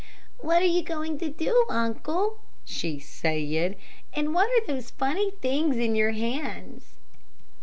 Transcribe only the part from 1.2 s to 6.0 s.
do, uncle?" she said; "and what are those funny things in